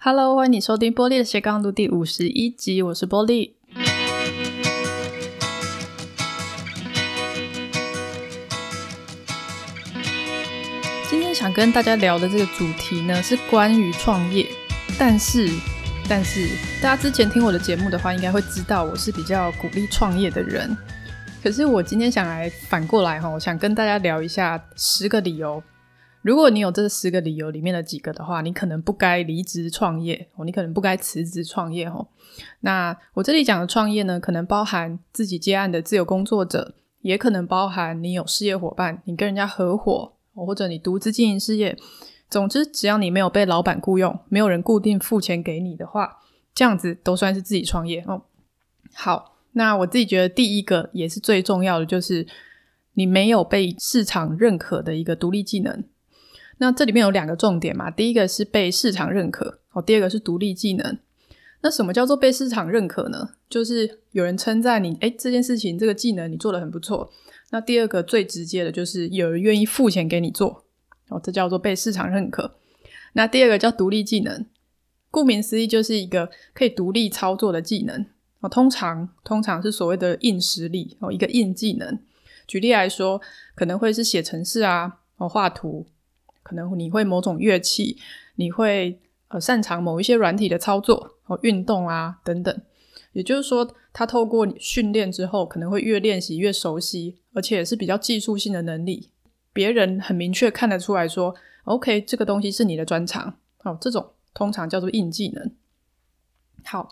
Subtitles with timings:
[0.00, 3.56] Hello，欢迎你收听波莉的斜杠录第五十一集，我是波莉。
[11.10, 14.46] 今天想跟大家聊的这个主题呢，是关于创业。
[14.96, 15.50] 但是，
[16.08, 16.46] 但是
[16.80, 20.76] 大家之前听我的节目的话，应该会知道我是比较鼓励创业的人。
[21.42, 25.60] 可是我今天想来反过来哈，我想跟大家聊一下十个理由。
[26.28, 32.06] 如果你有这十个理由里面的几个的话，你可能不该离职创业哦，你可能不该辞职创业哦。
[32.60, 41.74] 那我这里讲的创业呢，可能包含自己接案的自由工作者，也可能包含你有事业伙伴，你跟人家合伙，或者你独自经营事业。
[42.28, 46.18] 总之，只要你没有被老板雇佣，没有人固定付钱给你的话，
[46.54, 48.20] 这样子都算是自己创业哦。
[48.92, 52.26] 好，那我自己觉得第一个也是最重要的，就是
[52.92, 55.82] 你没有被市场认可的一个独立技能。
[56.58, 60.98] 那这里面有两个重点嘛，第一个是被市场认可，哦，第二个是独立技能。
[61.60, 63.30] 那什么叫做被市场认可呢？
[63.48, 67.10] 就是有人称赞你，诶，这件事情这个技能你做的很不错。
[67.50, 70.64] 那第二个最直接的就是有人愿意付钱给你做，
[71.08, 72.56] 哦，这叫做被市场认可。
[73.14, 74.46] 那第二个叫独立技能，
[75.10, 78.06] 顾名思义就是一个可以独立操作的技能，
[78.40, 81.98] 哦，通常通常是所谓的硬实力，哦，一个硬技能。
[82.46, 83.20] 举例来说，
[83.56, 85.86] 可能会是写程式啊，哦，画图。
[86.48, 87.98] 可能你会某种乐器，
[88.36, 92.62] 你会呃擅长某一些软体的操作和运动啊等等。
[93.12, 99.10] 也就是说，他透过训练之后，可能会越练习越熟悉，而且是比较技术性的能力。
[99.52, 103.34] 别人很明确看得出来说，OK，这个东西是你的专长。
[103.58, 105.50] 好，这种通常叫做硬技能。
[106.64, 106.88] 好，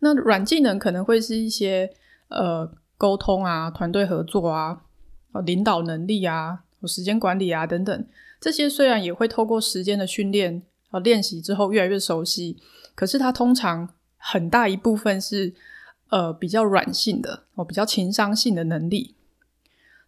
[0.00, 1.92] 那软技能可能会是一些
[2.28, 4.82] 呃沟通啊、团队合作啊、
[5.44, 8.06] 领导能力啊、时间管理啊等等。
[8.46, 12.56] 这些虽然也会透过时间的训练和练习之后越来越熟悉，
[12.94, 15.52] 可是它通常很大一部分是
[16.10, 19.16] 呃比较软性的哦，比较情商性的能力。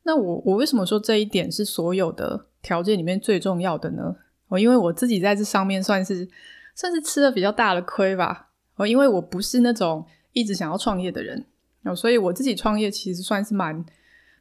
[0.04, 4.14] 那我我为什么说这一点是所有的条件里面最重要的呢？
[4.46, 6.28] 哦，因为我自己在这上面算是
[6.76, 8.50] 算是吃了比较大的亏吧。
[8.76, 11.44] 哦，因为我不是那种一直想要创业的人
[11.82, 13.84] 哦，所以我自己创业其实算是蛮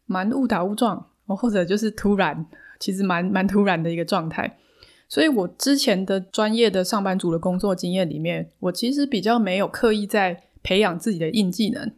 [0.06, 2.46] 蛮误打误撞，或者就是突然。
[2.80, 4.58] 其实蛮蛮突然的一个状态，
[5.10, 11.92] 所以我之前的专业的上班族的工作经验里面，我其实比较没有刻意在培养自己的硬技能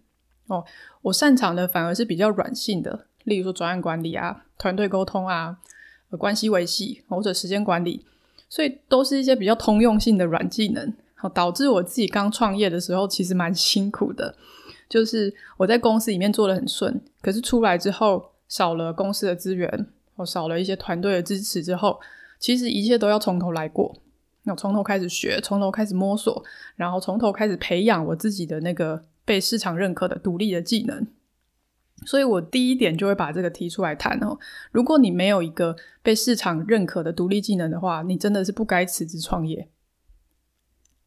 [0.48, 0.64] 哦。
[1.02, 5.58] 我擅长的反而是比较软性的，例如说专案管理啊、团队沟通啊、
[6.18, 8.06] 关系维系或者时间管理，
[8.50, 10.94] 所以都是一些比较通用性的软技能。
[11.16, 14.36] 好，导致我自己刚创业的时候其实蛮 辛苦的，
[14.88, 19.88] 就是我在公司里面做得很顺，可是出来之后少了公司的资源。
[20.20, 21.98] 我少了一些团队的支持之后，
[22.40, 24.02] 其实一切都要从头来过。
[24.44, 26.44] 那从头开始学，从头开始摸索，
[26.76, 31.08] 然后从头开始培养我自己的那个被市场认可的独立的技能。
[32.06, 34.38] 所以我第一点就会把这个提出来谈哦。
[34.72, 39.70] 如果你没有一个被市场认可的独立技能的话，你真的是不该辞职创业。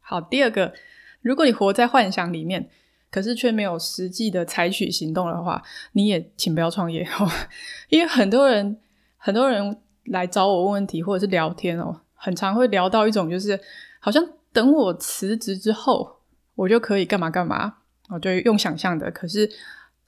[0.00, 0.72] 好，第二个，
[1.20, 2.70] 如果你活在幻想里面。
[3.10, 5.62] 可是却没有实际的采取行动的话，
[5.92, 7.30] 你也请不要创业哦，
[7.90, 8.78] 因为很多人。
[9.24, 13.58] 很多人来找我问问题，或者是聊天哦，很常会聊到一种，就是
[14.00, 14.20] 好像
[14.52, 16.16] 等我辞职之后，
[16.56, 17.72] 我就可以干嘛干嘛，
[18.08, 19.48] 我就用想象的，可是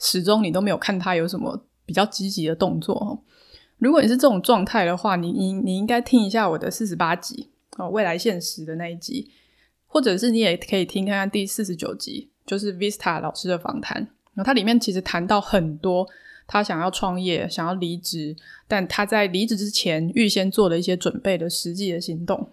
[0.00, 3.20] 始终你都没有看他有什么比较积极的动作哦。
[3.78, 9.30] 如果你是这种状态的话，你你你应该听一下我的四十八集哦，未来现实的那一集，
[9.86, 13.98] 或者是你也可以听看看第四十九集，就是 Vista 老师的访谈，
[14.34, 16.04] 然后它里面其实谈到很多。
[16.46, 18.36] 他想要创业，想要离职，
[18.68, 22.50] 但他在离职之前预先做了一些准备的实际的行动。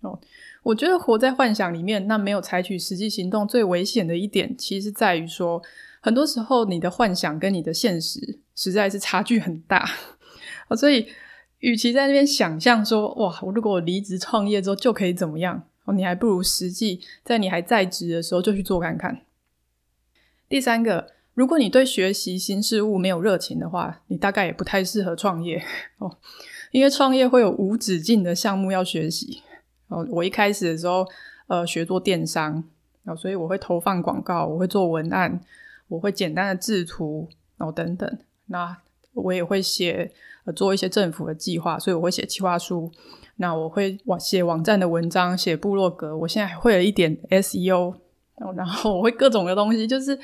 [0.00, 0.18] 哦，
[0.62, 5.62] 我觉得活在幻想里面，那没有采取实际行动，最危险的一点，其实在于说，
[6.00, 9.88] 很多时候你的幻想跟你的现实实在是差距很大。
[10.68, 11.06] 哦，所以，
[11.58, 19.20] 与其在那边想象说，哇，我如果我离职创业之后就可以怎么样，哦，你还不如实际在你还在职的时候就去做看看。
[20.48, 21.13] 第三个。
[21.34, 25.60] 如果你对学习新事物没有热情的话，你大概也不太适合创业
[25.98, 26.16] 哦，
[26.70, 29.42] 因为创业会有无止境的项目要学习
[29.88, 30.06] 哦。
[30.10, 31.04] 我一开始的时候，
[31.48, 32.62] 呃，学做电商，
[33.04, 35.40] 哦，所以我会投放广告，我会做文案，
[35.88, 37.28] 我会简单的制图，
[37.58, 38.18] 哦，等等。
[38.46, 38.76] 那
[39.14, 40.12] 我也会写，
[40.54, 42.92] 做一些政府的计划，所以我会写企划书。
[43.38, 46.16] 那我会网写网站的文章，写部落格。
[46.18, 47.96] 我现在还会有一点 SEO，
[48.54, 50.16] 然后我会各种的东西，就是。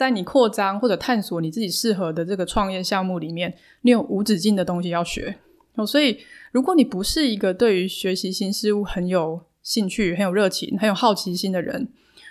[0.00, 5.36] 在你扩张或者探索你自己适合的这个创业项目里面，你有无止境的东西要学
[5.74, 5.84] 哦。
[5.86, 6.18] 所以，
[6.52, 11.86] 如果你不是一个对于学习新事物很有兴趣、很有热情、很有好奇心的人，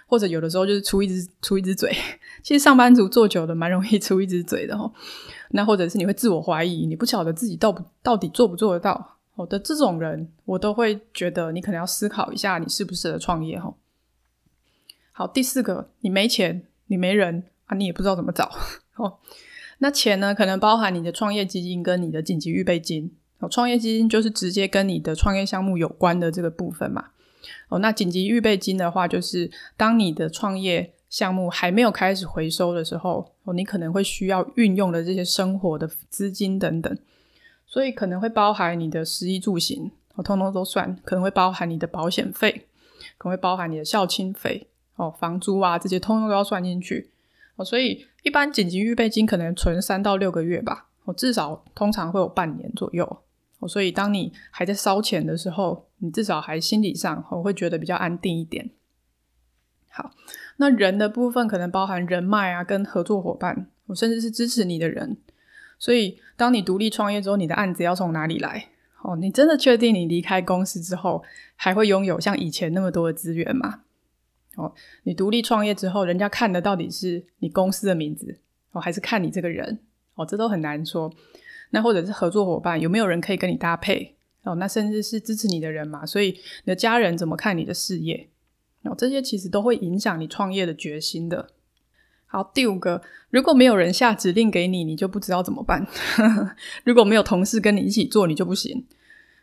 [0.08, 1.96] 或者有的时候就是出一只出一只嘴。
[2.42, 4.92] 其实上班族做久了蛮容易出一只嘴的哦。
[5.52, 9.18] 那或者是你会自我怀疑，你不晓得自己到不到底做不做得到。
[9.36, 13.72] 好的这种人，我都会觉得你可能要思考一下，你适不适合创业哈。
[15.12, 18.52] 好，第四个，你没钱，你没人啊，你也不知道怎么找
[18.98, 19.18] 哦。
[19.78, 23.16] 那钱呢，可能包含你的创业基金跟你的紧急预备金。
[23.40, 27.12] 哦，创业基金就是直接跟你的创业项目有关的这个部分嘛。
[27.70, 36.98] 哦，那紧急预备金的话，就是当你的创业项目还没有开始回收的时候，哦，你可能会需要运用的这些生活的资金等等。
[37.66, 41.00] 所以可能会包含你的食衣住行，哦，通通都算。
[41.06, 42.68] 可能会包含你的保险费，
[43.18, 44.68] 可能会包含你的孝亲费，
[44.98, 47.12] 哦，房租啊这些通通都要算进去。
[47.60, 53.06] 哦，所以一般紧急预备金可能存三到六个月吧，哦，至少通常会有半年左右。
[53.60, 58.70] 哦，所以当你还在烧钱的时候，你至少还心理上我会觉得比较安定一点。
[59.90, 60.12] 好，
[60.56, 65.18] 那人的部分可能包含人脉啊，跟合作伙伴，我甚至是支持你的人。
[65.78, 68.70] 所以，当你独立创业之后，你的案子要从哪里来？
[69.02, 71.22] 哦，你真的确定你离开公司之后，
[71.58, 73.82] 还会拥有像以前那么多的资源吗？
[74.60, 74.74] 哦，
[75.04, 78.38] 你独立创业之后，人家看的到底是你公司的名字，
[78.72, 79.80] 哦，还是看你这个人？
[80.16, 81.12] 哦，这都很难说。
[81.70, 84.16] 那或者是合作伙伴，有没有人可以跟你搭配？
[84.44, 86.06] 哦，那甚至是支持你的人嘛？
[86.06, 86.32] 所以，
[86.64, 88.28] 你的家人怎么看你的事业？
[88.84, 91.50] 哦，这些其实都会影响你创业的决心的。
[92.26, 95.88] 好，第五个，如果没有人下指令给你，你就不知道怎么办。
[96.84, 98.86] 如果没有同事跟你一起做，你就不行。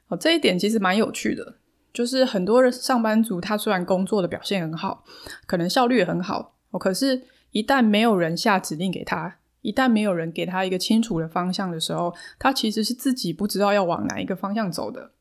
[0.09, 1.57] 哦，这一点其实蛮有趣的，
[1.97, 5.03] 就是很多人上班族他虽然工作的表现很好，
[5.47, 7.23] 可能效率也很好，哦，可是，
[7.53, 15.13] 一旦没有人下指令给他，一旦没有人给他一个清楚的方向的时候，他其实是自己不知道要往哪一个方向走的，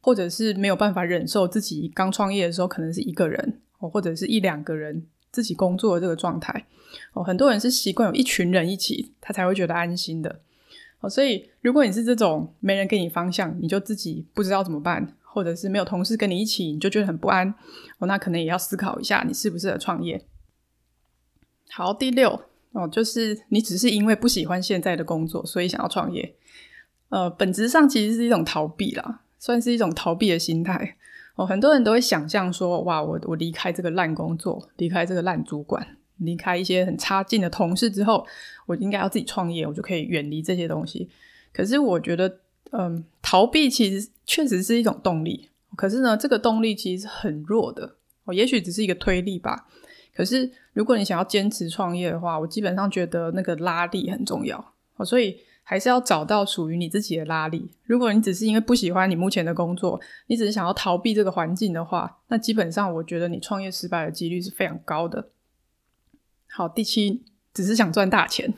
[0.00, 5.06] 或者是没有办法忍受自己刚创业的时候可能是一个人，哦，或者是一两个人。
[5.34, 6.64] 自己工作的这个状态
[7.12, 10.42] 哦，很多人是习惯有一群人一起，他才会觉得安心的
[11.08, 17.54] 所以，如果你是这种没人给你方向，你就自己不知道怎么办，或者是没有同事跟你一起，你就觉得很不安
[17.98, 20.24] 哦，那可能也要思考一下，你适不适合创业。
[21.70, 22.42] 好，第六
[22.72, 26.34] 哦，就是你只是因为不喜欢现在的工作，所以想要创业。
[27.08, 30.96] 呃，本质上其实是一种逃避啦，算是一种逃避的心态。
[31.36, 38.26] 哦，很多人都会想象说，哇，我我离开这个烂工作，离开这个烂主管，离开一些很差劲的同事之后，
[38.66, 41.08] 我应该要自己创业，我就可以远离这些东西。
[41.52, 42.38] 可是我觉得，
[42.72, 47.96] 嗯，逃避其实确实是一种动力，可是呢，这个动力其实是很弱的。
[48.24, 49.66] 哦，也许只是一个推力吧。
[50.14, 54.72] 可是如果你想要坚持创业的话，我基本上觉得那个拉力很重要。
[54.96, 55.38] 哦，所以。
[55.66, 57.70] 还是要找到属于你自己的拉力。
[57.84, 65.30] 如果你只是因为不喜欢你目前的工作，你只是想要逃避这个环境的话，那基本上我觉得你创业失败的几率是非常高的。
[66.56, 67.20] 好，第七，
[67.52, 68.54] 只是想赚大钱，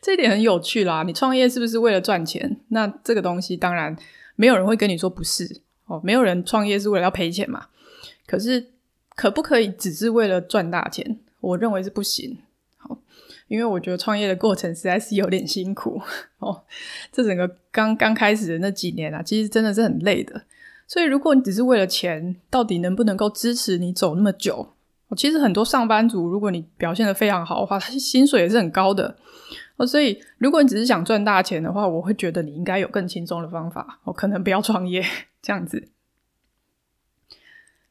[0.00, 1.02] 这一点很有趣啦。
[1.02, 2.56] 你创业是不是为了赚钱？
[2.68, 3.94] 那这个东西当然
[4.34, 7.66] 没有人会跟你说不是哦，没有人创业是为了要赔钱嘛。
[8.26, 8.72] 可是
[9.14, 11.18] 可不可以只是为了赚大钱？
[11.40, 12.38] 我认为是不行。
[12.78, 12.98] 好
[13.48, 16.00] 因为我觉得创业的过程实在是有点辛苦
[16.38, 16.64] 哦，
[17.12, 20.44] 这整个刚刚开始的那几年啊，其实真的是很累的。
[20.88, 24.73] 所以如果你只是为了钱，到底能不能够支持你走那么久？
[25.14, 29.16] 其实很多上班族，如果你表现得非常好的话，他薪水也是很高的
[29.76, 29.86] 哦。
[29.86, 35.04] 所以如果你只是想赚大钱的话，我会觉得你应该有更轻松的方法，我可能不要创业
[35.40, 35.90] 这样子。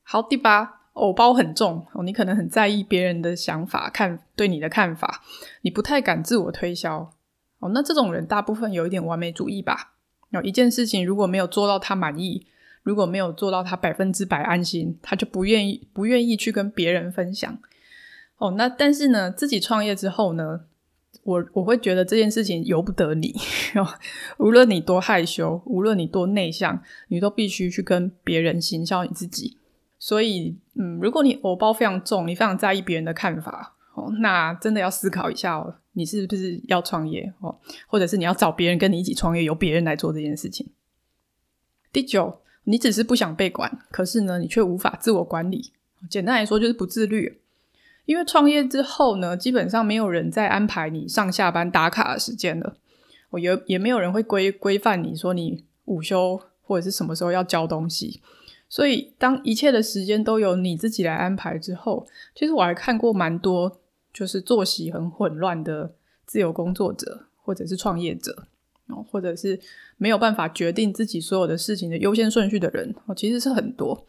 [0.04, 0.80] 好，第八。
[0.94, 5.24] 偶包很重哦，你可能很在意别人的想法，看对你的看法，
[5.64, 7.12] 你不太敢自我推销
[7.58, 7.72] 哦。
[7.74, 9.94] 那这种人大部分有一点完美主义吧？
[10.30, 12.46] 有一件事情如果没有做到他满意，
[12.84, 17.58] 如果没有做到他百分之百安心，他就不愿意不愿意去跟别人分享
[18.38, 18.52] 哦。
[18.52, 20.62] 那但是呢，自己创业之后呢，
[21.24, 23.34] 我我会觉得这件事情由不得你。
[24.38, 29.58] 无论你多害羞，无论你多内向，你都必须去跟别人行销你自己。
[29.98, 40.68] 所以，嗯，如果你偶包非常重，你非常在意别人的看法，哦，那真的要思考一下哦，你是不是要创业哦，或者是你要找别人跟你一起创业，由别人来做这件事情。
[41.94, 45.72] 第九，你只是不想被管，可是呢，你却无法自我管理。
[46.10, 47.40] 简单来说，就是不自律。
[48.06, 52.76] 因为创业之后呢，基本上没有人再安排你上下班打卡的时间了，
[53.30, 58.22] 我也也没有人会规规范你说你午休或者是什么时候要交东西。
[58.68, 63.80] 所以，当一切的时间都由你自己来安排之后，其实我还看过蛮多，
[64.12, 65.94] 就是作息很混乱的
[66.26, 68.48] 自由工作者，或者是创业者，
[68.88, 69.60] 哦，或者是
[69.98, 74.06] 没有办法决定自己所有的事情的优先顺序的人，哦，其实是很多。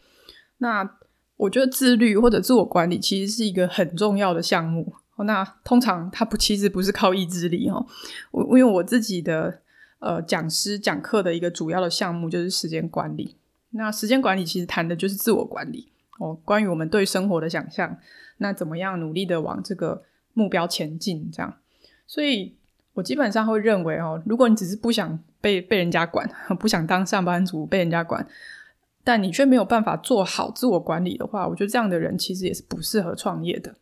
[0.57, 0.97] 那
[1.37, 4.93] 我觉得自律或者自我管理其实是一个很重要的项目。
[5.17, 7.85] 那通常它不其实不是靠意志力哦。
[8.31, 9.61] 我因为我自己的
[9.99, 13.37] 呃讲师讲课的一个主要的项目就是时间管理。
[13.71, 15.89] 那时间管理其实谈的就是自我管理
[16.19, 17.97] 哦，关于我们对生活的想象，
[18.37, 20.03] 那怎么样努力的往这个
[20.33, 21.57] 目标前进这样。
[22.07, 22.55] 所以
[22.95, 26.27] 我基本上会认为哦，如果你只是不想被被人家管，
[26.59, 28.27] 不想当上班族被人家管，
[29.03, 33.75] 但你却没有办法做好自我管理的话，我觉得这样的人其实也是不适合创业的。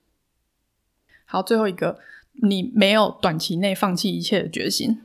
[1.26, 2.00] 好，最后一个，
[2.42, 5.02] 你没有短期内放弃一切的决心，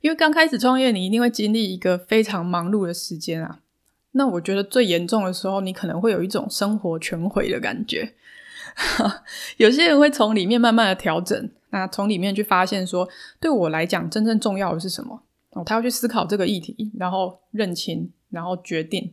[0.00, 3.60] 因为刚开始创业，你一定会经历一个非常忙碌的时间啊。
[4.12, 8.14] 那我觉得最严重的时候，你可能会有一种生活全毁的感觉。
[9.56, 13.08] 有些人会从里面慢慢的调整，那从里面去发现说，
[13.40, 15.22] 对我来讲，真正重要的是什么？
[15.52, 19.12] 哦，他要去思考这个议题，然后认清，然后决定。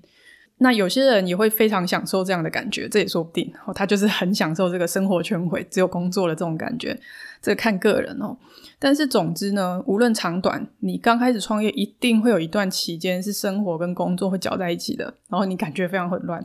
[0.59, 3.73] 那有些人也会非常享受这样的感觉，这也说不定哦。
[3.73, 6.99] 他就是很享受这个生活全毁，只有工作的这种感觉，
[7.39, 8.35] 这看个人哦。
[8.79, 16.43] 但是总之呢，无论长短，你刚开始创业一定会有一段期间是生活跟工作会搅在一起的，然后你感觉非常混乱。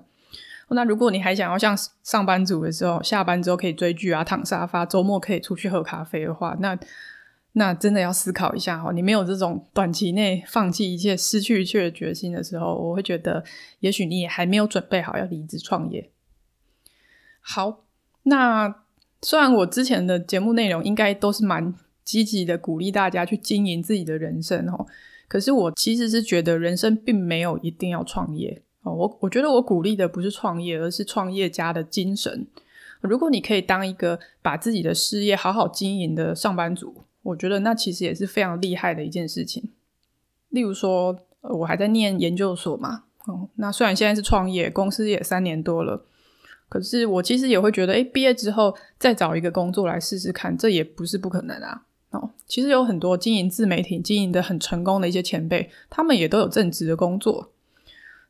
[0.74, 6.78] 那如果你还想要像上班族的时候，下班之后可以追剧啊、躺沙发，周末可以出去喝咖啡的话，那。
[7.54, 13.44] 那真的要思考一下哦，你没有这种短期内放弃一切、失去一切的决心的时候，我会觉得，
[13.80, 16.10] 也许你也还没有准备好要离职创业。
[17.42, 17.84] 好，
[18.22, 18.74] 那
[19.20, 24.86] 虽然我之前的节目内容应该都是蛮积极的，鼓励大家去经营自己的人生哦，
[25.28, 28.92] 可是我其实是觉得人生并没有一定要创业哦。
[28.94, 32.46] 我我觉得我鼓励的不是创业，而是创业家的精神。
[33.00, 37.04] 如果你可以当一个把自己的事业好好经营的上班族。
[37.24, 39.70] 我觉得那其实也是非常厉害的一件事情。
[40.48, 46.04] 例如说，我还在念研究所嘛，哦，那虽然现在是创业，公司也三年多了，
[46.68, 51.84] 可是我其实也会觉得，诶，毕业之后再找一个工作来试试看，这也不是不可能啊。
[52.10, 57.52] 哦，其实有很多经营自媒体、经营得很成功的一些前辈，他们也都有正职的工作。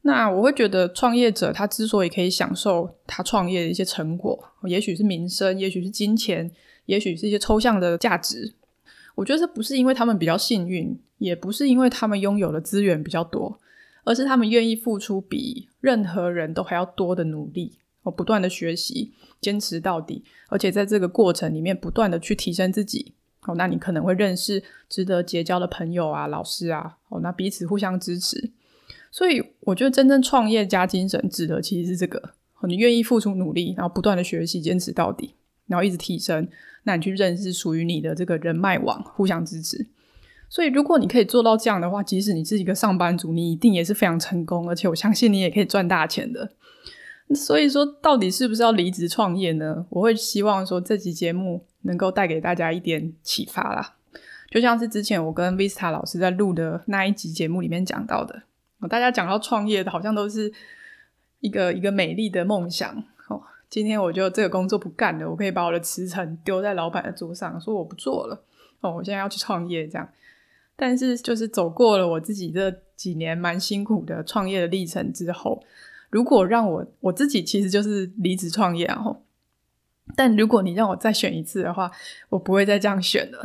[0.04, 6.50] 那我会觉得，创业者他之所以可以享受他创业的一些成果，也许是名声，也许是金钱，
[6.86, 8.54] 也许是一些抽象的价值。
[9.14, 13.60] 我觉得这不是因为他们比较幸运，也不是因为他们拥有的资源比较多，
[14.04, 23.14] 而是他们愿意付出比任何人都还要多的努力，哦，不断的学习，坚持到底，而且在这个过程里面不断的去提升自己。
[23.46, 28.52] 哦，那你可能会认识值得结交的朋友啊、老师啊，哦，那彼此互相支持。
[29.12, 32.34] 所以我觉得真正创业家精神指的其实是这个，
[32.66, 35.34] 你愿意付出努力，然后不断的学习，坚持到底。
[35.68, 36.46] 然后一直提升，
[36.82, 39.86] 那你去认识属于你的这个人脉网，互相支持。
[40.48, 46.52] 所以，如果你可以做到这样的话，即使你是一个上班族，你一定也是非常成功，而且我相信你也可以赚大钱的。
[47.34, 49.86] 所以说，到底是不是要离职创业呢？
[49.88, 53.96] 我会希望说，这集节目能够带给大家一点启发啦。
[54.50, 58.42] 就像是之前我跟 Vista 老师在录的那一集节目里面讲到的，
[58.88, 60.52] 大家讲到创业的，好像都是
[61.40, 62.96] 一个一个美丽的梦想
[63.28, 63.42] 哦。
[63.68, 68.44] 今天我就这个工作不干了，我可以把我的辞呈丢在老板的桌上，说我不做了。
[68.80, 70.08] 哦，我现在要去创业这样。
[70.74, 75.62] 但是就是走过了我自己这几年蛮辛苦的创业的历程之后，
[76.10, 79.22] 如果让我我自己其实就是离职创业，然后，
[80.16, 81.90] 但如果你让我再选一次的话，
[82.30, 83.44] 我不会再这样选了。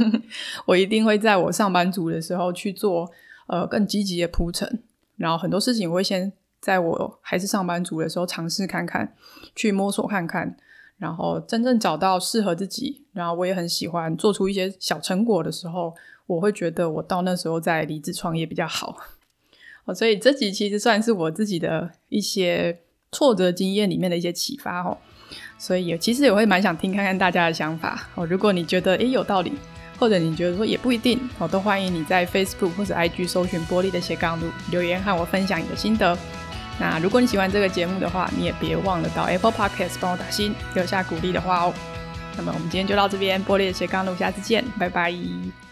[0.66, 3.10] 我一定会在我上班族的时候去做
[3.46, 4.82] 呃更积极的铺陈，
[5.16, 6.32] 然后很多事情我会先。
[6.58, 9.14] 在我还是上班族的时候，尝试看看，
[9.54, 10.56] 去摸索看看，
[10.96, 15.94] 然后真正找到适合自己，然后我也很喜欢做出一些小成果的时候，
[16.26, 18.96] 我会觉得我到那时候再离职创业比较好。
[19.84, 22.80] 哦，所以这集其实算是我自己的一些
[23.12, 24.98] 挫折经验里面的一些启发哦。
[25.58, 28.26] 所以也其实也会蛮想听看看大家的想法哦。
[28.26, 29.52] 如果你觉得诶有道理，
[29.98, 36.16] 或者你觉得说也不一定，我都欢迎你在 Facebook 或者 IG 搜寻玻璃的斜杠路留言和我分享你的心得。
[36.78, 41.74] 那如果你喜欢这个节目的话，你也别忘了到 Apple Podcast 帮我打星，留下鼓励的话哦。
[42.36, 45.65] 那么我们今天就到这边，玻璃的斜杠路，下次见，拜拜。